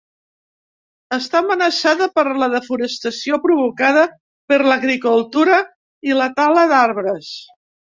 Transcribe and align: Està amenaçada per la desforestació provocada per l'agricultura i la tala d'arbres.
Està 1.17 1.37
amenaçada 1.43 2.07
per 2.15 2.23
la 2.43 2.47
desforestació 2.55 3.39
provocada 3.45 4.07
per 4.53 4.59
l'agricultura 4.71 5.61
i 6.11 6.19
la 6.23 6.33
tala 6.43 6.67
d'arbres. 6.75 7.33